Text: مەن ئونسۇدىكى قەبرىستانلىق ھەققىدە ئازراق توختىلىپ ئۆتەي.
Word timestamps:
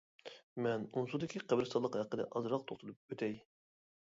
مەن 0.65 0.87
ئونسۇدىكى 1.01 1.41
قەبرىستانلىق 1.43 1.99
ھەققىدە 2.01 2.27
ئازراق 2.41 2.67
توختىلىپ 2.73 3.05
ئۆتەي. 3.17 3.39